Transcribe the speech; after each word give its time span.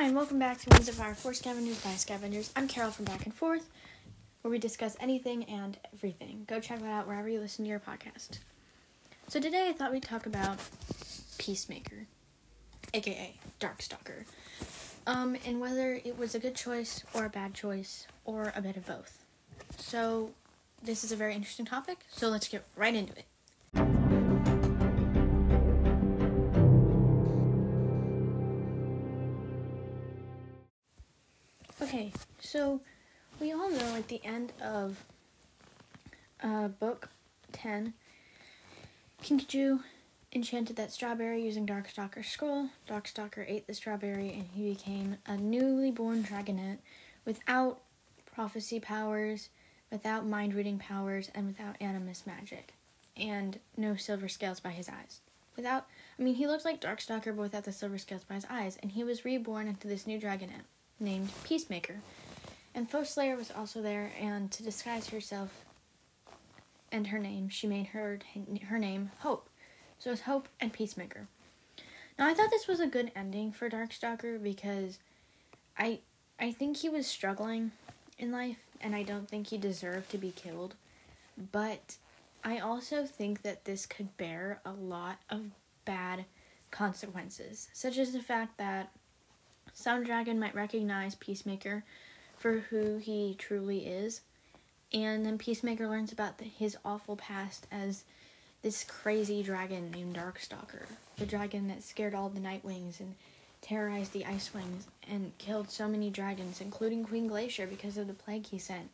Hi, 0.00 0.06
and 0.06 0.16
welcome 0.16 0.38
back 0.38 0.58
to 0.60 0.70
Wings 0.70 0.88
of 0.88 0.94
Fire 0.94 1.12
for 1.14 1.34
Scavengers 1.34 1.84
by 1.84 1.90
Scavengers. 1.90 2.50
I'm 2.56 2.66
Carol 2.68 2.90
from 2.90 3.04
Back 3.04 3.26
and 3.26 3.34
Forth, 3.34 3.68
where 4.40 4.50
we 4.50 4.58
discuss 4.58 4.96
anything 4.98 5.44
and 5.44 5.76
everything. 5.92 6.46
Go 6.46 6.58
check 6.58 6.80
that 6.80 6.88
out 6.88 7.06
wherever 7.06 7.28
you 7.28 7.38
listen 7.38 7.66
to 7.66 7.68
your 7.68 7.80
podcast. 7.80 8.38
So 9.28 9.40
today 9.40 9.68
I 9.68 9.74
thought 9.74 9.92
we'd 9.92 10.02
talk 10.02 10.24
about 10.24 10.56
Peacemaker, 11.36 12.06
aka 12.94 13.34
Darkstalker, 13.60 14.24
um, 15.06 15.36
and 15.44 15.60
whether 15.60 16.00
it 16.02 16.18
was 16.18 16.34
a 16.34 16.38
good 16.38 16.54
choice 16.54 17.04
or 17.12 17.26
a 17.26 17.30
bad 17.30 17.52
choice 17.52 18.06
or 18.24 18.54
a 18.56 18.62
bit 18.62 18.78
of 18.78 18.86
both. 18.86 19.22
So 19.76 20.30
this 20.82 21.04
is 21.04 21.12
a 21.12 21.16
very 21.16 21.34
interesting 21.34 21.66
topic, 21.66 21.98
so 22.10 22.30
let's 22.30 22.48
get 22.48 22.64
right 22.74 22.94
into 22.94 23.12
it. 23.12 23.99
So 32.50 32.80
we 33.38 33.52
all 33.52 33.70
know 33.70 33.94
at 33.94 34.08
the 34.08 34.20
end 34.24 34.52
of 34.60 35.04
uh, 36.42 36.66
book 36.66 37.08
10, 37.52 37.94
Kinkajou 39.22 39.80
enchanted 40.32 40.74
that 40.74 40.90
strawberry 40.90 41.44
using 41.44 41.64
Darkstalker's 41.64 42.26
scroll. 42.26 42.70
Darkstalker 42.88 43.44
ate 43.46 43.68
the 43.68 43.74
strawberry 43.74 44.32
and 44.32 44.48
he 44.52 44.70
became 44.70 45.16
a 45.26 45.36
newly 45.36 45.92
born 45.92 46.24
dragonet 46.24 46.78
without 47.24 47.82
prophecy 48.34 48.80
powers, 48.80 49.50
without 49.92 50.26
mind 50.26 50.52
reading 50.52 50.78
powers, 50.78 51.30
and 51.36 51.46
without 51.46 51.76
animus 51.80 52.26
magic, 52.26 52.74
and 53.16 53.60
no 53.76 53.94
silver 53.94 54.28
scales 54.28 54.58
by 54.58 54.70
his 54.70 54.88
eyes. 54.88 55.20
Without, 55.56 55.86
I 56.18 56.22
mean, 56.22 56.34
he 56.34 56.48
looked 56.48 56.64
like 56.64 56.80
Darkstalker, 56.80 57.26
but 57.26 57.42
without 57.42 57.64
the 57.64 57.72
silver 57.72 57.98
scales 57.98 58.24
by 58.24 58.34
his 58.34 58.46
eyes, 58.50 58.76
and 58.82 58.90
he 58.90 59.04
was 59.04 59.24
reborn 59.24 59.68
into 59.68 59.86
this 59.86 60.06
new 60.06 60.18
dragonet 60.18 60.64
named 60.98 61.30
Peacemaker. 61.44 61.96
And 62.74 62.90
Foeslayer 62.90 63.36
was 63.36 63.50
also 63.50 63.82
there, 63.82 64.12
and 64.20 64.50
to 64.52 64.62
disguise 64.62 65.08
herself 65.08 65.64
and 66.92 67.08
her 67.08 67.18
name, 67.18 67.48
she 67.48 67.66
made 67.66 67.88
her 67.88 68.18
her 68.68 68.78
name 68.78 69.10
Hope. 69.20 69.48
So 69.98 70.12
it's 70.12 70.22
Hope 70.22 70.48
and 70.60 70.72
Peacemaker. 70.72 71.26
Now 72.18 72.28
I 72.28 72.34
thought 72.34 72.50
this 72.50 72.68
was 72.68 72.80
a 72.80 72.86
good 72.86 73.10
ending 73.16 73.52
for 73.52 73.70
Darkstalker 73.70 74.42
because 74.42 74.98
I 75.78 76.00
I 76.38 76.52
think 76.52 76.78
he 76.78 76.88
was 76.88 77.06
struggling 77.06 77.72
in 78.18 78.32
life 78.32 78.58
and 78.80 78.94
I 78.94 79.02
don't 79.02 79.28
think 79.28 79.48
he 79.48 79.58
deserved 79.58 80.10
to 80.10 80.18
be 80.18 80.30
killed. 80.30 80.74
But 81.52 81.96
I 82.44 82.58
also 82.58 83.04
think 83.04 83.42
that 83.42 83.64
this 83.64 83.86
could 83.86 84.16
bear 84.16 84.60
a 84.64 84.72
lot 84.72 85.18
of 85.28 85.50
bad 85.84 86.24
consequences, 86.70 87.68
such 87.72 87.98
as 87.98 88.12
the 88.12 88.22
fact 88.22 88.56
that 88.58 88.90
some 89.72 90.04
dragon 90.04 90.38
might 90.38 90.54
recognize 90.54 91.14
Peacemaker 91.14 91.84
for 92.40 92.60
who 92.70 92.96
he 92.96 93.36
truly 93.38 93.86
is, 93.86 94.22
and 94.92 95.24
then 95.24 95.38
Peacemaker 95.38 95.86
learns 95.86 96.10
about 96.10 96.38
the, 96.38 96.44
his 96.44 96.76
awful 96.84 97.14
past 97.14 97.66
as 97.70 98.02
this 98.62 98.82
crazy 98.82 99.42
dragon 99.42 99.90
named 99.90 100.16
Darkstalker, 100.16 100.86
the 101.18 101.26
dragon 101.26 101.68
that 101.68 101.84
scared 101.84 102.14
all 102.14 102.30
the 102.30 102.40
Nightwings 102.40 102.98
and 102.98 103.14
terrorized 103.60 104.12
the 104.14 104.24
Ice 104.24 104.52
Wings 104.54 104.86
and 105.08 105.36
killed 105.38 105.70
so 105.70 105.86
many 105.86 106.08
dragons, 106.08 106.62
including 106.62 107.04
Queen 107.04 107.28
Glacier, 107.28 107.66
because 107.66 107.98
of 107.98 108.06
the 108.06 108.14
plague 108.14 108.46
he 108.46 108.58
sent. 108.58 108.90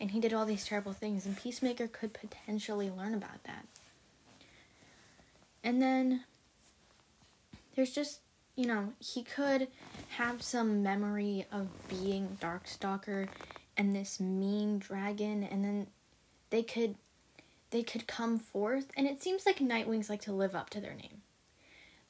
And 0.00 0.10
he 0.10 0.20
did 0.20 0.32
all 0.32 0.44
these 0.44 0.66
terrible 0.66 0.92
things, 0.92 1.24
and 1.24 1.36
Peacemaker 1.36 1.88
could 1.88 2.12
potentially 2.12 2.90
learn 2.90 3.14
about 3.14 3.42
that. 3.44 3.64
And 5.62 5.80
then 5.80 6.24
there's 7.74 7.92
just 7.92 8.20
you 8.58 8.66
know, 8.66 8.92
he 8.98 9.22
could 9.22 9.68
have 10.08 10.42
some 10.42 10.82
memory 10.82 11.46
of 11.52 11.68
being 11.88 12.36
Darkstalker 12.40 13.28
and 13.76 13.94
this 13.94 14.18
mean 14.18 14.80
dragon 14.80 15.44
and 15.44 15.64
then 15.64 15.86
they 16.50 16.64
could 16.64 16.96
they 17.70 17.84
could 17.84 18.08
come 18.08 18.36
forth 18.36 18.88
and 18.96 19.06
it 19.06 19.22
seems 19.22 19.46
like 19.46 19.60
Nightwings 19.60 20.10
like 20.10 20.22
to 20.22 20.32
live 20.32 20.56
up 20.56 20.70
to 20.70 20.80
their 20.80 20.94
name. 20.94 21.22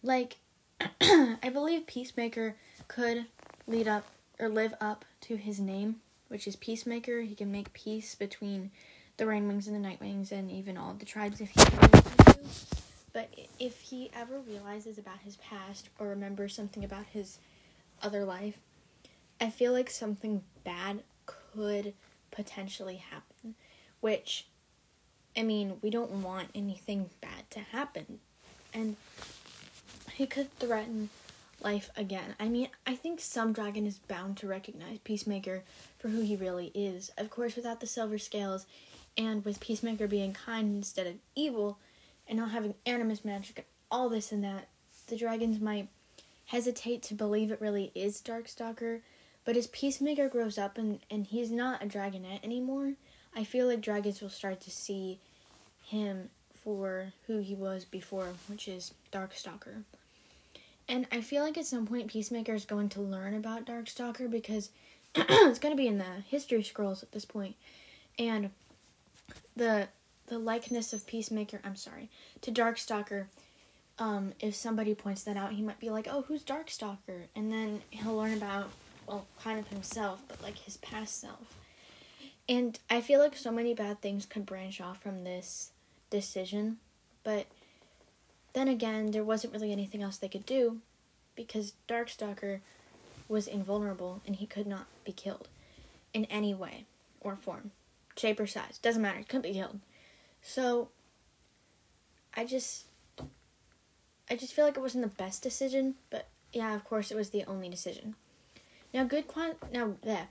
Like 0.03 0.39
I 1.03 1.51
believe 1.53 1.87
Peacemaker 1.87 2.57
could 2.89 3.27
lead 3.67 3.87
up 3.87 4.07
or 4.39 4.49
live 4.49 4.73
up 4.81 5.05
to 5.23 5.37
his 5.37 5.61
name, 5.61 5.97
which 6.29 6.49
is 6.49 6.57
Peacemaker. 6.57 7.21
He 7.21 7.35
can 7.35 7.53
make 7.53 7.75
peace 7.75 8.15
between 8.15 8.71
the 9.19 9.25
Rainwings 9.25 9.67
and 9.67 9.77
the 9.77 9.87
Nightwings 9.87 10.33
and 10.33 10.51
even 10.51 10.79
all 10.79 10.95
the 10.95 11.05
tribes 11.05 11.43
if 11.43 11.51
he 11.51 11.77
wanted 11.77 12.05
to. 12.05 12.78
But 13.13 13.31
if 13.59 13.81
he 13.81 14.11
ever 14.15 14.39
realizes 14.39 14.99
about 14.99 15.21
his 15.21 15.37
past 15.37 15.89
or 15.99 16.09
remembers 16.09 16.55
something 16.55 16.85
about 16.85 17.07
his 17.13 17.39
other 18.03 18.25
life, 18.25 18.59
I 19.41 19.51
feel 19.51 19.73
like 19.73 19.91
something 19.91 20.43
bad 20.65 21.03
could 21.27 21.95
potentially 22.31 22.97
happen. 22.97 23.55
Which, 24.01 24.47
I 25.37 25.43
mean, 25.43 25.79
we 25.83 25.91
don't 25.91 26.23
want 26.23 26.51
anything 26.55 27.11
bad 27.21 27.51
to 27.51 27.61
happen. 27.61 28.21
And 28.73 28.97
he 30.13 30.27
could 30.27 30.53
threaten 30.59 31.09
life 31.61 31.91
again. 31.97 32.35
I 32.39 32.49
mean, 32.49 32.69
I 32.87 32.95
think 32.95 33.21
some 33.21 33.53
dragon 33.53 33.87
is 33.87 33.99
bound 33.99 34.37
to 34.39 34.47
recognize 34.47 34.99
Peacemaker 34.99 35.65
for 35.99 36.09
who 36.09 36.21
he 36.21 36.37
really 36.37 36.71
is. 36.75 37.11
Of 37.19 37.31
course, 37.31 37.57
without 37.57 37.81
the 37.81 37.87
silver 37.87 38.19
scales 38.19 38.67
and 39.17 39.45
with 39.45 39.61
Peacemaker 39.61 40.07
being 40.07 40.33
kind 40.33 40.77
instead 40.77 41.07
of 41.07 41.15
evil, 41.35 41.79
and 42.29 42.39
not 42.39 42.51
having 42.51 42.75
animus 42.87 43.25
magic 43.25 43.59
and 43.59 43.67
all 43.91 44.09
this 44.09 44.33
and 44.33 44.45
that, 44.45 44.69
the 45.09 45.17
dragons 45.17 45.61
might 45.61 45.89
hesitate 46.47 47.03
to 47.03 47.15
believe 47.15 47.51
it 47.51 47.61
really 47.61 47.91
is 47.95 48.21
Darkstalker. 48.21 49.01
But 49.45 49.57
as 49.57 49.67
Peacemaker 49.69 50.29
grows 50.29 50.59
up 50.59 50.77
and, 50.77 51.01
and 51.11 51.27
he's 51.27 51.51
not 51.51 51.83
a 51.83 51.87
dragonet 51.87 52.45
anymore, 52.45 52.95
I 53.35 53.45
feel 53.45 53.67
like 53.67 53.81
dragons 53.81 54.21
will 54.21 54.29
start 54.29 54.61
to 54.63 54.71
see 54.71 55.21
him 55.87 56.29
for 56.63 57.13
who 57.27 57.39
he 57.39 57.55
was 57.55 57.85
before, 57.85 58.29
which 58.47 58.69
is 58.69 58.93
Darkstalker. 59.13 59.85
And 60.89 61.07
I 61.13 61.21
feel 61.21 61.43
like 61.43 61.59
at 61.59 61.67
some 61.67 61.87
point 61.87 62.09
Peacemaker 62.09 62.55
is 62.55 62.65
going 62.65 62.89
to 62.91 63.01
learn 63.01 63.35
about 63.35 63.67
Darkstalker 63.67 64.31
because 64.31 64.71
it's 65.15 65.59
going 65.59 65.73
to 65.73 65.81
be 65.81 65.87
in 65.87 65.99
the 65.99 66.23
history 66.27 66.63
scrolls 66.63 67.03
at 67.03 67.13
this 67.13 67.25
point. 67.25 67.57
And 68.19 68.51
the 69.55 69.89
the 70.29 70.39
likeness 70.39 70.93
of 70.93 71.07
Peacemaker, 71.07 71.61
I'm 71.65 71.77
sorry, 71.77 72.11
to 72.43 72.53
Darkstalker, 72.53 73.27
um, 73.99 74.33
if 74.41 74.55
somebody 74.55 74.95
points 74.95 75.25
that 75.25 75.37
out, 75.37 75.53
he 75.53 75.63
might 75.63 75.81
be 75.81 75.91
like, 75.91 76.07
oh, 76.09 76.23
who's 76.23 76.45
Darkstalker? 76.45 77.27
And 77.35 77.51
then 77.51 77.83
he'll 77.91 78.17
learn 78.17 78.35
about, 78.35 78.71
well, 79.07 79.27
kind 79.43 79.59
of 79.59 79.67
himself, 79.69 80.23
but 80.29 80.43
like 80.43 80.57
his 80.59 80.77
past 80.79 81.21
self. 81.21 81.57
And 82.49 82.79
I 82.89 83.01
feel 83.01 83.21
like 83.21 83.37
so 83.37 83.51
many 83.51 83.75
bad 83.75 84.01
things 84.01 84.25
could 84.25 84.47
branch 84.47 84.81
off 84.81 85.03
from 85.03 85.25
this 85.25 85.73
decision, 86.11 86.79
but 87.25 87.47
then 88.55 88.69
again, 88.69 89.11
there 89.11 89.25
wasn't 89.25 89.53
really 89.53 89.73
anything 89.73 90.03
else 90.03 90.17
they 90.17 90.29
could 90.29 90.47
do 90.47 90.79
because 91.37 91.75
Darkstalker 91.87 92.61
was 93.29 93.47
invulnerable 93.47 94.23
and 94.27 94.37
he 94.37 94.47
could 94.47 94.67
not 94.67 94.87
be 95.05 95.13
killed 95.13 95.49
in 96.15 96.25
any 96.27 96.55
way 96.55 96.87
or 97.21 97.37
form, 97.37 97.73
shape 98.17 98.41
or 98.41 98.47
size. 98.47 98.79
Doesn't 98.79 99.03
matter, 99.03 99.19
he 99.19 99.25
couldn't 99.25 99.43
be 99.43 99.53
killed. 99.53 99.81
So 100.43 100.89
I 102.35 102.45
just 102.45 102.87
I 104.31 104.37
just 104.37 104.53
feel 104.53 104.65
like 104.65 104.77
it 104.77 104.81
wasn't 104.81 105.05
the 105.05 105.23
best 105.23 105.43
decision, 105.43 105.95
but 106.11 106.29
yeah, 106.53 106.75
of 106.75 106.85
course 106.85 107.11
it 107.11 107.17
was 107.17 107.31
the 107.31 107.45
only 107.45 107.69
decision. 107.69 108.15
Now 108.93 109.05
good 109.05 109.27
quan- 109.27 109.57
now 109.73 109.95
that 110.03 110.31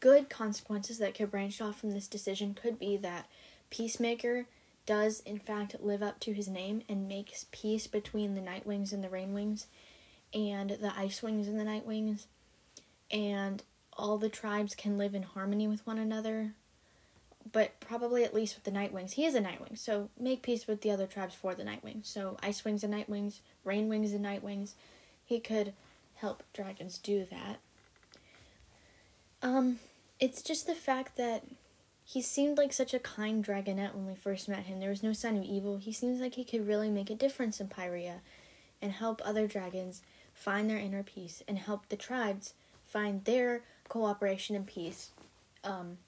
good 0.00 0.28
consequences 0.28 0.98
that 0.98 1.14
could 1.14 1.30
branch 1.30 1.60
off 1.60 1.80
from 1.80 1.92
this 1.92 2.08
decision 2.08 2.54
could 2.54 2.78
be 2.78 2.96
that 2.98 3.26
Peacemaker 3.70 4.46
does 4.84 5.20
in 5.20 5.38
fact 5.38 5.76
live 5.80 6.02
up 6.02 6.20
to 6.20 6.32
his 6.32 6.48
name 6.48 6.82
and 6.88 7.08
makes 7.08 7.46
peace 7.50 7.86
between 7.86 8.34
the 8.34 8.40
Nightwings 8.40 8.92
and 8.92 9.02
the 9.02 9.08
Rainwings 9.08 9.66
and 10.32 10.70
the 10.70 10.92
Ice 10.96 11.22
Wings 11.22 11.48
and 11.48 11.58
the 11.58 11.64
Nightwings 11.64 12.26
and 13.10 13.62
all 13.92 14.18
the 14.18 14.28
tribes 14.28 14.74
can 14.74 14.98
live 14.98 15.14
in 15.14 15.22
harmony 15.22 15.66
with 15.66 15.84
one 15.86 15.98
another 15.98 16.52
but 17.52 17.78
probably 17.80 18.24
at 18.24 18.34
least 18.34 18.56
with 18.56 18.64
the 18.64 18.70
Nightwings. 18.70 19.12
He 19.12 19.24
is 19.24 19.34
a 19.34 19.40
Nightwing, 19.40 19.78
so 19.78 20.08
make 20.18 20.42
peace 20.42 20.66
with 20.66 20.80
the 20.80 20.90
other 20.90 21.06
tribes 21.06 21.34
for 21.34 21.54
the 21.54 21.64
Nightwings. 21.64 22.06
So 22.06 22.36
Ice 22.42 22.64
Wings 22.64 22.82
and 22.82 22.92
Nightwings, 22.92 23.40
Rain 23.64 23.88
Wings 23.88 24.12
and 24.12 24.24
Nightwings. 24.24 24.72
He 25.24 25.40
could 25.40 25.72
help 26.16 26.42
dragons 26.52 26.98
do 26.98 27.26
that. 27.30 27.58
Um, 29.42 29.78
it's 30.18 30.42
just 30.42 30.66
the 30.66 30.74
fact 30.74 31.16
that 31.16 31.44
he 32.04 32.22
seemed 32.22 32.56
like 32.56 32.72
such 32.72 32.94
a 32.94 32.98
kind 32.98 33.44
dragonet 33.44 33.94
when 33.94 34.06
we 34.06 34.14
first 34.14 34.48
met 34.48 34.64
him. 34.64 34.80
There 34.80 34.90
was 34.90 35.02
no 35.02 35.12
sign 35.12 35.36
of 35.36 35.44
evil. 35.44 35.76
He 35.78 35.92
seems 35.92 36.20
like 36.20 36.34
he 36.34 36.44
could 36.44 36.66
really 36.66 36.88
make 36.88 37.10
a 37.10 37.14
difference 37.14 37.60
in 37.60 37.68
Pyrrhia 37.68 38.20
and 38.80 38.92
help 38.92 39.20
other 39.24 39.46
dragons 39.46 40.02
find 40.32 40.70
their 40.70 40.78
inner 40.78 41.02
peace 41.02 41.42
and 41.48 41.58
help 41.58 41.88
the 41.88 41.96
tribes 41.96 42.54
find 42.86 43.24
their 43.24 43.62
cooperation 43.88 44.54
and 44.54 44.66
peace. 44.66 45.10
Um, 45.64 45.98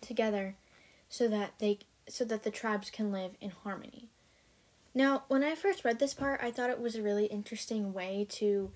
together 0.00 0.56
so 1.08 1.28
that 1.28 1.52
they 1.58 1.78
so 2.08 2.24
that 2.24 2.42
the 2.42 2.50
tribes 2.50 2.90
can 2.90 3.12
live 3.12 3.32
in 3.40 3.50
harmony. 3.50 4.08
Now, 4.94 5.24
when 5.28 5.44
I 5.44 5.54
first 5.54 5.84
read 5.84 5.98
this 6.00 6.14
part, 6.14 6.40
I 6.42 6.50
thought 6.50 6.70
it 6.70 6.80
was 6.80 6.96
a 6.96 7.02
really 7.02 7.26
interesting 7.26 7.92
way 7.92 8.26
to 8.30 8.70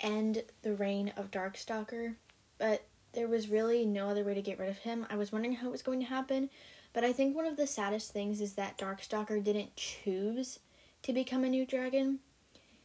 end 0.00 0.42
the 0.62 0.74
reign 0.74 1.12
of 1.16 1.30
Darkstalker, 1.30 2.16
but 2.58 2.82
there 3.12 3.28
was 3.28 3.48
really 3.48 3.84
no 3.84 4.08
other 4.08 4.24
way 4.24 4.34
to 4.34 4.42
get 4.42 4.58
rid 4.58 4.68
of 4.68 4.78
him. 4.78 5.06
I 5.08 5.16
was 5.16 5.30
wondering 5.30 5.56
how 5.56 5.68
it 5.68 5.72
was 5.72 5.82
going 5.82 6.00
to 6.00 6.06
happen, 6.06 6.50
but 6.92 7.04
I 7.04 7.12
think 7.12 7.36
one 7.36 7.46
of 7.46 7.56
the 7.56 7.66
saddest 7.66 8.12
things 8.12 8.40
is 8.40 8.54
that 8.54 8.78
Darkstalker 8.78 9.42
didn't 9.42 9.76
choose 9.76 10.58
to 11.02 11.12
become 11.12 11.44
a 11.44 11.48
new 11.48 11.64
dragon. 11.64 12.18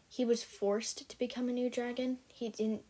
He 0.08 0.26
was 0.26 0.44
forced 0.44 1.10
to 1.10 1.18
become 1.18 1.50
a 1.50 1.54
new 1.54 1.70
dragon. 1.70 2.20
He 2.28 2.50
didn't 2.50 2.84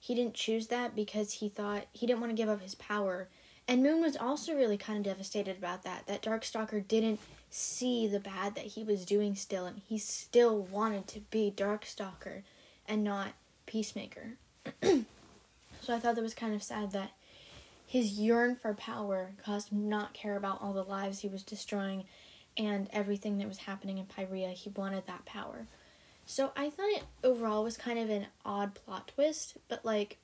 he 0.00 0.14
didn't 0.14 0.34
choose 0.34 0.68
that 0.68 0.94
because 0.94 1.32
he 1.32 1.48
thought 1.48 1.86
he 1.92 2.06
didn't 2.06 2.20
want 2.20 2.30
to 2.30 2.36
give 2.36 2.48
up 2.48 2.62
his 2.62 2.76
power. 2.76 3.28
And 3.68 3.82
Moon 3.82 4.00
was 4.00 4.16
also 4.16 4.54
really 4.54 4.78
kind 4.78 4.98
of 4.98 5.04
devastated 5.04 5.58
about 5.58 5.82
that. 5.82 6.06
That 6.06 6.22
Darkstalker 6.22 6.88
didn't 6.88 7.20
see 7.50 8.08
the 8.08 8.18
bad 8.18 8.54
that 8.54 8.64
he 8.64 8.82
was 8.82 9.04
doing 9.04 9.34
still 9.34 9.66
and 9.66 9.82
he 9.86 9.98
still 9.98 10.58
wanted 10.58 11.06
to 11.08 11.20
be 11.30 11.52
Darkstalker 11.54 12.42
and 12.88 13.04
not 13.04 13.34
Peacemaker. 13.66 14.36
so 14.82 15.04
I 15.90 15.98
thought 15.98 16.14
that 16.14 16.22
was 16.22 16.34
kind 16.34 16.54
of 16.54 16.62
sad 16.62 16.92
that 16.92 17.10
his 17.86 18.18
yearn 18.18 18.56
for 18.56 18.72
power 18.72 19.32
caused 19.44 19.70
him 19.70 19.88
not 19.88 20.14
care 20.14 20.36
about 20.36 20.62
all 20.62 20.72
the 20.72 20.82
lives 20.82 21.20
he 21.20 21.28
was 21.28 21.42
destroying 21.42 22.04
and 22.56 22.88
everything 22.92 23.36
that 23.38 23.48
was 23.48 23.58
happening 23.58 23.98
in 23.98 24.06
Pyrrhia. 24.06 24.50
He 24.50 24.70
wanted 24.70 25.06
that 25.06 25.26
power. 25.26 25.66
So 26.24 26.52
I 26.56 26.70
thought 26.70 26.88
it 26.88 27.04
overall 27.22 27.64
was 27.64 27.76
kind 27.76 27.98
of 27.98 28.08
an 28.08 28.26
odd 28.44 28.74
plot 28.74 29.12
twist, 29.14 29.58
but 29.68 29.84
like 29.84 30.16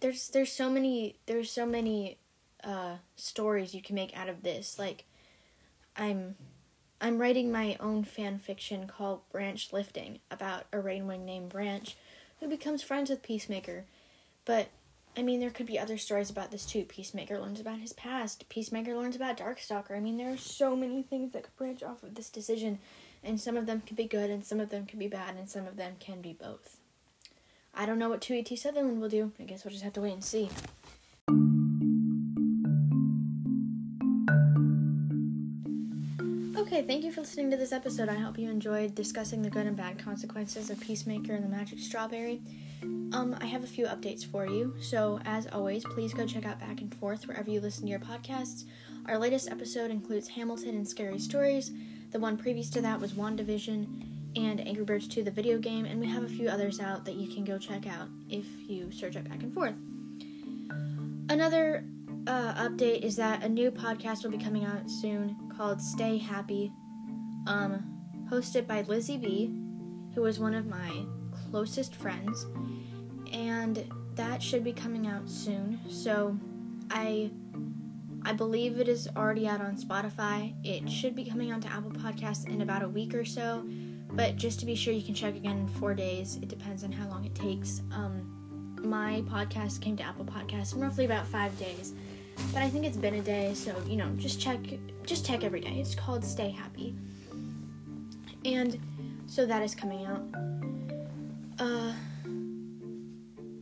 there's 0.00 0.28
there's 0.28 0.52
so 0.52 0.68
many 0.68 1.16
there's 1.26 1.50
so 1.50 1.64
many 1.64 2.18
uh 2.64 2.96
stories 3.16 3.74
you 3.74 3.82
can 3.82 3.94
make 3.94 4.16
out 4.16 4.28
of 4.28 4.42
this. 4.42 4.78
Like 4.78 5.04
I'm 5.96 6.36
I'm 7.00 7.18
writing 7.18 7.50
my 7.50 7.76
own 7.80 8.04
fan 8.04 8.38
fiction 8.38 8.86
called 8.86 9.28
Branch 9.30 9.72
Lifting 9.72 10.20
about 10.30 10.66
a 10.72 10.76
Rainwing 10.76 11.24
named 11.24 11.48
Branch 11.48 11.96
who 12.40 12.48
becomes 12.48 12.82
friends 12.82 13.10
with 13.10 13.22
Peacemaker. 13.22 13.84
But 14.44 14.68
I 15.16 15.22
mean, 15.22 15.40
there 15.40 15.50
could 15.50 15.66
be 15.66 15.78
other 15.78 15.98
stories 15.98 16.30
about 16.30 16.50
this 16.50 16.64
too. 16.64 16.84
Peacemaker 16.84 17.38
learns 17.38 17.60
about 17.60 17.80
his 17.80 17.92
past. 17.92 18.48
Peacemaker 18.48 18.96
learns 18.96 19.14
about 19.14 19.36
Darkstalker. 19.36 19.96
I 19.96 20.00
mean, 20.00 20.16
there 20.16 20.32
are 20.32 20.38
so 20.38 20.74
many 20.74 21.02
things 21.02 21.32
that 21.32 21.42
could 21.42 21.56
branch 21.56 21.82
off 21.82 22.02
of 22.02 22.14
this 22.14 22.30
decision, 22.30 22.78
and 23.22 23.38
some 23.38 23.56
of 23.56 23.66
them 23.66 23.82
could 23.86 23.96
be 23.96 24.06
good, 24.06 24.30
and 24.30 24.44
some 24.44 24.58
of 24.58 24.70
them 24.70 24.86
could 24.86 24.98
be 24.98 25.08
bad, 25.08 25.36
and 25.36 25.50
some 25.50 25.66
of 25.66 25.76
them 25.76 25.96
can 26.00 26.22
be 26.22 26.32
both. 26.32 26.78
I 27.74 27.84
don't 27.84 27.98
know 27.98 28.08
what 28.08 28.22
Tui 28.22 28.42
T. 28.42 28.56
Sutherland 28.56 29.00
will 29.00 29.08
do. 29.08 29.32
I 29.38 29.42
guess 29.42 29.64
we'll 29.64 29.72
just 29.72 29.84
have 29.84 29.92
to 29.94 30.00
wait 30.00 30.14
and 30.14 30.24
see. 30.24 30.48
Okay, 36.54 36.82
thank 36.82 37.02
you 37.02 37.10
for 37.10 37.22
listening 37.22 37.50
to 37.50 37.56
this 37.56 37.72
episode. 37.72 38.10
I 38.10 38.14
hope 38.14 38.38
you 38.38 38.50
enjoyed 38.50 38.94
discussing 38.94 39.40
the 39.40 39.48
good 39.48 39.66
and 39.66 39.74
bad 39.74 39.98
consequences 39.98 40.68
of 40.68 40.78
Peacemaker 40.80 41.32
and 41.32 41.42
the 41.42 41.48
Magic 41.48 41.78
Strawberry. 41.78 42.42
Um, 42.82 43.34
I 43.40 43.46
have 43.46 43.64
a 43.64 43.66
few 43.66 43.86
updates 43.86 44.22
for 44.22 44.46
you. 44.46 44.74
So, 44.78 45.18
as 45.24 45.46
always, 45.46 45.82
please 45.82 46.12
go 46.12 46.26
check 46.26 46.44
out 46.44 46.60
Back 46.60 46.82
and 46.82 46.94
Forth 46.94 47.26
wherever 47.26 47.50
you 47.50 47.60
listen 47.60 47.84
to 47.84 47.90
your 47.90 48.00
podcasts. 48.00 48.64
Our 49.06 49.16
latest 49.16 49.50
episode 49.50 49.90
includes 49.90 50.28
Hamilton 50.28 50.76
and 50.76 50.86
Scary 50.86 51.18
Stories. 51.18 51.70
The 52.10 52.20
one 52.20 52.36
previous 52.36 52.68
to 52.70 52.82
that 52.82 53.00
was 53.00 53.12
WandaVision 53.12 54.36
and 54.36 54.60
Angry 54.60 54.84
Birds 54.84 55.08
2, 55.08 55.22
the 55.22 55.30
video 55.30 55.58
game, 55.58 55.86
and 55.86 55.98
we 55.98 56.06
have 56.06 56.22
a 56.22 56.28
few 56.28 56.50
others 56.50 56.80
out 56.80 57.06
that 57.06 57.14
you 57.14 57.34
can 57.34 57.44
go 57.44 57.56
check 57.56 57.86
out 57.86 58.08
if 58.28 58.44
you 58.68 58.92
search 58.92 59.16
up 59.16 59.26
Back 59.26 59.42
and 59.42 59.54
Forth. 59.54 59.74
Another 61.30 61.86
uh, 62.26 62.68
update 62.68 63.02
is 63.02 63.16
that 63.16 63.42
a 63.42 63.48
new 63.48 63.70
podcast 63.70 64.22
will 64.22 64.30
be 64.30 64.38
coming 64.38 64.64
out 64.64 64.88
soon 64.88 65.36
called 65.56 65.80
Stay 65.80 66.18
Happy, 66.18 66.72
um, 67.46 67.84
hosted 68.30 68.66
by 68.66 68.82
Lizzie 68.82 69.18
B, 69.18 69.54
who 70.14 70.24
is 70.26 70.38
one 70.38 70.54
of 70.54 70.66
my 70.66 71.04
closest 71.50 71.94
friends, 71.94 72.46
and 73.32 73.84
that 74.14 74.42
should 74.42 74.62
be 74.62 74.72
coming 74.72 75.06
out 75.06 75.28
soon. 75.28 75.80
So, 75.88 76.38
I 76.90 77.30
I 78.24 78.32
believe 78.32 78.78
it 78.78 78.88
is 78.88 79.08
already 79.16 79.48
out 79.48 79.60
on 79.60 79.76
Spotify. 79.76 80.54
It 80.64 80.88
should 80.88 81.16
be 81.16 81.24
coming 81.24 81.50
out 81.50 81.62
to 81.62 81.68
Apple 81.68 81.90
Podcasts 81.90 82.46
in 82.46 82.62
about 82.62 82.82
a 82.82 82.88
week 82.88 83.14
or 83.14 83.24
so. 83.24 83.64
But 84.12 84.36
just 84.36 84.60
to 84.60 84.66
be 84.66 84.74
sure, 84.74 84.92
you 84.92 85.02
can 85.02 85.14
check 85.14 85.34
again 85.34 85.58
in 85.58 85.68
four 85.68 85.94
days. 85.94 86.36
It 86.36 86.48
depends 86.48 86.84
on 86.84 86.92
how 86.92 87.08
long 87.08 87.24
it 87.24 87.34
takes. 87.34 87.80
Um, 87.92 88.76
my 88.84 89.22
podcast 89.22 89.80
came 89.80 89.96
to 89.96 90.02
Apple 90.02 90.24
Podcasts 90.24 90.74
in 90.74 90.80
roughly 90.80 91.04
about 91.04 91.26
five 91.26 91.56
days, 91.58 91.94
but 92.52 92.62
I 92.62 92.68
think 92.68 92.84
it's 92.84 92.96
been 92.96 93.14
a 93.14 93.22
day. 93.22 93.54
So 93.54 93.74
you 93.86 93.96
know, 93.96 94.10
just 94.16 94.40
check, 94.40 94.60
just 95.04 95.26
check 95.26 95.44
every 95.44 95.60
day. 95.60 95.78
It's 95.80 95.94
called 95.94 96.24
Stay 96.24 96.50
Happy, 96.50 96.94
and 98.44 98.78
so 99.26 99.46
that 99.46 99.62
is 99.62 99.74
coming 99.74 100.06
out. 100.06 100.22
Uh, 101.58 101.92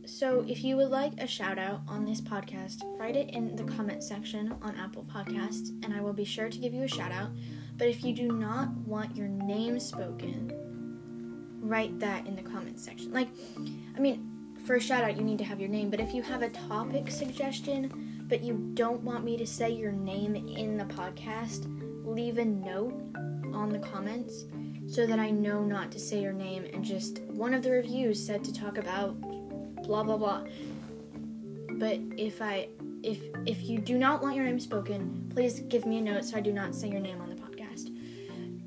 so 0.05 0.43
if 0.47 0.63
you 0.63 0.75
would 0.75 0.89
like 0.89 1.13
a 1.19 1.27
shout 1.27 1.57
out 1.57 1.81
on 1.87 2.05
this 2.05 2.19
podcast, 2.19 2.81
write 2.99 3.15
it 3.15 3.29
in 3.29 3.55
the 3.55 3.63
comment 3.63 4.03
section 4.03 4.55
on 4.61 4.75
Apple 4.75 5.05
Podcasts, 5.11 5.69
and 5.83 5.93
I 5.93 6.01
will 6.01 6.13
be 6.13 6.25
sure 6.25 6.49
to 6.49 6.57
give 6.57 6.73
you 6.73 6.83
a 6.83 6.87
shout 6.87 7.11
out. 7.11 7.29
But 7.77 7.87
if 7.87 8.03
you 8.03 8.13
do 8.13 8.31
not 8.31 8.71
want 8.85 9.15
your 9.15 9.27
name 9.27 9.79
spoken, 9.79 10.51
write 11.61 11.97
that 11.99 12.27
in 12.27 12.35
the 12.35 12.41
comment 12.41 12.79
section. 12.79 13.13
Like, 13.13 13.29
I 13.95 13.99
mean, 13.99 14.27
for 14.65 14.75
a 14.75 14.81
shout 14.81 15.03
out, 15.03 15.17
you 15.17 15.23
need 15.23 15.37
to 15.39 15.43
have 15.43 15.59
your 15.59 15.69
name, 15.69 15.89
but 15.89 15.99
if 15.99 16.13
you 16.13 16.21
have 16.23 16.41
a 16.41 16.49
topic 16.49 17.09
suggestion, 17.09 18.10
but 18.31 18.41
you 18.41 18.71
don't 18.75 19.01
want 19.01 19.25
me 19.25 19.35
to 19.35 19.45
say 19.45 19.69
your 19.69 19.91
name 19.91 20.35
in 20.37 20.77
the 20.77 20.85
podcast, 20.85 21.67
leave 22.05 22.37
a 22.37 22.45
note 22.45 22.93
on 23.53 23.67
the 23.67 23.79
comments 23.79 24.45
so 24.87 25.05
that 25.05 25.19
I 25.19 25.31
know 25.31 25.65
not 25.65 25.91
to 25.91 25.99
say 25.99 26.21
your 26.21 26.31
name 26.31 26.65
and 26.71 26.81
just 26.81 27.19
one 27.23 27.53
of 27.53 27.61
the 27.61 27.71
reviews 27.71 28.25
said 28.25 28.41
to 28.45 28.53
talk 28.53 28.77
about 28.77 29.19
blah 29.83 30.03
blah 30.03 30.15
blah. 30.15 30.45
But 31.71 31.99
if 32.17 32.41
I 32.41 32.69
if 33.03 33.19
if 33.45 33.63
you 33.63 33.79
do 33.79 33.97
not 33.97 34.21
want 34.21 34.37
your 34.37 34.45
name 34.45 34.61
spoken, 34.61 35.29
please 35.33 35.59
give 35.59 35.85
me 35.85 35.97
a 35.97 36.01
note 36.01 36.23
so 36.23 36.37
I 36.37 36.39
do 36.39 36.53
not 36.53 36.73
say 36.73 36.87
your 36.87 37.01
name 37.01 37.19
on 37.19 37.29
the 37.29 37.35
podcast. 37.35 37.93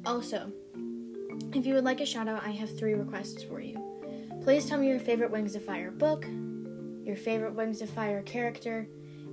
Also, 0.04 0.52
if 1.54 1.64
you 1.64 1.72
would 1.72 1.84
like 1.84 2.02
a 2.02 2.06
shout 2.06 2.28
out, 2.28 2.44
I 2.44 2.50
have 2.50 2.76
three 2.76 2.92
requests 2.92 3.42
for 3.42 3.62
you. 3.62 3.82
Please 4.42 4.66
tell 4.66 4.78
me 4.78 4.88
your 4.88 5.00
favorite 5.00 5.30
Wings 5.30 5.54
of 5.54 5.64
Fire 5.64 5.90
book, 5.90 6.26
your 7.02 7.16
favorite 7.16 7.54
Wings 7.54 7.80
of 7.80 7.88
Fire 7.88 8.20
character, 8.20 8.86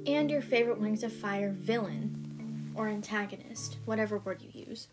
and 0.08 0.30
your 0.30 0.42
favorite 0.42 0.80
Wings 0.80 1.04
of 1.04 1.14
Fire 1.14 1.52
villain 1.52 2.74
or 2.76 2.88
antagonist, 2.88 3.78
whatever 3.86 4.18
word 4.20 4.42
you 4.42 4.66
use. 4.68 4.88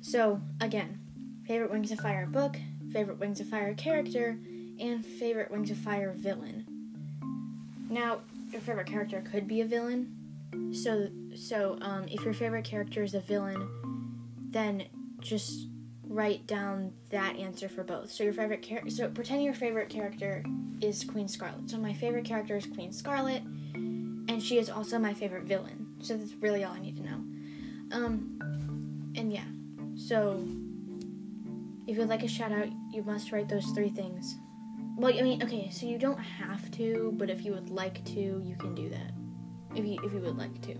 So, 0.00 0.40
again, 0.60 0.98
favorite 1.46 1.70
Wings 1.70 1.90
of 1.90 2.00
Fire 2.00 2.26
book, 2.26 2.56
favorite 2.92 3.18
Wings 3.18 3.40
of 3.40 3.48
Fire 3.48 3.74
character, 3.74 4.38
and 4.78 5.04
favorite 5.04 5.50
Wings 5.50 5.70
of 5.70 5.78
Fire 5.78 6.12
villain. 6.12 6.66
Now, 7.88 8.20
your 8.50 8.60
favorite 8.60 8.86
character 8.86 9.22
could 9.30 9.48
be 9.48 9.60
a 9.60 9.64
villain. 9.64 10.72
So, 10.72 11.08
so 11.34 11.78
um, 11.80 12.06
if 12.08 12.24
your 12.24 12.34
favorite 12.34 12.64
character 12.64 13.02
is 13.02 13.14
a 13.14 13.20
villain, 13.20 13.68
then 14.50 14.84
just 15.20 15.66
write 16.12 16.46
down 16.46 16.92
that 17.10 17.36
answer 17.36 17.68
for 17.68 17.82
both. 17.82 18.10
So 18.10 18.22
your 18.22 18.32
favorite 18.32 18.62
character. 18.62 18.90
So 18.90 19.08
pretend 19.08 19.42
your 19.42 19.54
favorite 19.54 19.88
character 19.88 20.44
is 20.80 21.04
Queen 21.04 21.26
Scarlet. 21.26 21.70
So 21.70 21.78
my 21.78 21.92
favorite 21.94 22.24
character 22.24 22.56
is 22.56 22.66
Queen 22.66 22.92
Scarlet, 22.92 23.42
and 23.74 24.42
she 24.42 24.58
is 24.58 24.68
also 24.68 24.98
my 24.98 25.14
favorite 25.14 25.44
villain. 25.44 25.86
So 26.02 26.16
that's 26.16 26.34
really 26.34 26.64
all 26.64 26.74
I 26.74 26.80
need 26.80 26.96
to 26.96 27.02
know. 27.02 27.24
Um, 27.92 29.12
and 29.16 29.32
yeah. 29.32 29.44
So 29.96 30.46
if 31.86 31.96
you'd 31.96 32.08
like 32.08 32.22
a 32.22 32.28
shout 32.28 32.52
out, 32.52 32.68
you 32.90 33.02
must 33.02 33.32
write 33.32 33.48
those 33.48 33.66
three 33.66 33.90
things. 33.90 34.36
Well, 34.96 35.16
I 35.16 35.22
mean, 35.22 35.42
okay, 35.42 35.70
so 35.70 35.86
you 35.86 35.98
don't 35.98 36.18
have 36.18 36.70
to, 36.72 37.14
but 37.16 37.30
if 37.30 37.44
you 37.44 37.52
would 37.52 37.70
like 37.70 38.04
to, 38.06 38.42
you 38.44 38.56
can 38.58 38.74
do 38.74 38.90
that. 38.90 39.12
If 39.74 39.86
you 39.86 39.98
if 40.04 40.12
you 40.12 40.20
would 40.20 40.36
like 40.36 40.60
to, 40.62 40.74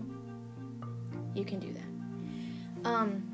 you 1.33 1.43
can 1.43 1.59
do 1.59 1.73
that. 1.73 2.87
Um. 2.87 3.32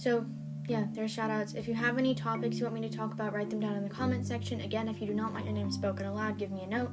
So, 0.00 0.24
yeah, 0.66 0.86
there's 0.94 1.10
shout 1.10 1.30
outs. 1.30 1.52
If 1.52 1.68
you 1.68 1.74
have 1.74 1.98
any 1.98 2.14
topics 2.14 2.56
you 2.56 2.64
want 2.64 2.80
me 2.80 2.88
to 2.88 2.96
talk 2.96 3.12
about, 3.12 3.34
write 3.34 3.50
them 3.50 3.60
down 3.60 3.76
in 3.76 3.84
the 3.84 3.90
comment 3.90 4.26
section. 4.26 4.62
Again, 4.62 4.88
if 4.88 4.98
you 4.98 5.06
do 5.06 5.12
not 5.12 5.30
want 5.30 5.44
your 5.44 5.52
name 5.52 5.70
spoken 5.70 6.06
aloud, 6.06 6.38
give 6.38 6.50
me 6.50 6.62
a 6.62 6.66
note. 6.66 6.92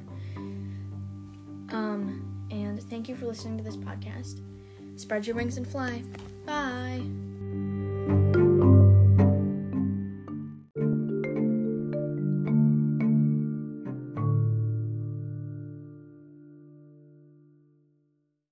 Um, 1.70 2.46
and 2.50 2.82
thank 2.90 3.08
you 3.08 3.16
for 3.16 3.24
listening 3.24 3.56
to 3.56 3.64
this 3.64 3.78
podcast. 3.78 4.42
Spread 5.00 5.26
your 5.26 5.36
wings 5.36 5.56
and 5.56 5.66
fly. 5.66 6.02
Bye. 6.44 7.27